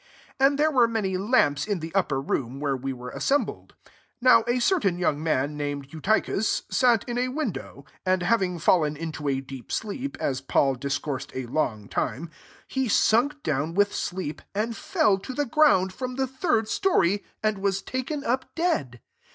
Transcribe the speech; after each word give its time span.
8 0.39 0.45
And 0.47 0.57
there 0.57 0.71
were 0.71 0.87
py 0.89 1.15
lamps 1.15 1.67
in 1.67 1.79
the 1.79 1.93
upper 1.93 2.19
room, 2.19 2.63
re 2.63 2.73
we 2.73 2.91
were 2.91 3.11
assembled. 3.11 3.75
9 4.19 4.43
a 4.47 4.57
certain 4.57 4.97
young 4.97 5.21
man, 5.21 5.61
ed 5.61 5.93
Eutychus, 5.93 6.63
sat 6.71 7.07
in 7.07 7.19
a 7.19 7.27
win 7.27 7.53
and 8.03 8.23
having 8.23 8.57
fallen 8.57 8.97
into 8.97 9.29
a 9.29 9.45
I 9.47 9.63
sleep, 9.69 10.17
as 10.19 10.41
Paul 10.41 10.73
discoursed 10.73 11.31
png 11.33 11.87
time, 11.91 12.31
he 12.67 12.87
sunk 12.89 13.43
down 13.43 13.77
sleep, 13.91 14.41
and 14.55 14.75
fell 14.75 15.19
to 15.19 15.35
the 15.35 15.45
|nd 15.85 15.93
from 15.93 16.15
the 16.15 16.25
third 16.25 16.67
story, 16.67 17.23
and 17.43 17.59
was 17.59 17.83
taken 17.83 18.23
up 18.23 18.55
dead. 18.55 19.01